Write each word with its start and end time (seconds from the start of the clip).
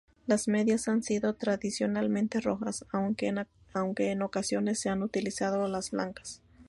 Las 0.25 0.47
medias 0.47 0.87
han 0.87 1.03
sido 1.03 1.35
tradicionalmente 1.35 2.39
rojas, 2.39 2.85
aunque 2.91 3.27
en 4.09 4.21
ocasiones 4.23 4.79
se 4.79 4.89
han 4.89 5.03
utilizado 5.03 5.67
las 5.67 5.91
blancas. 5.91 6.41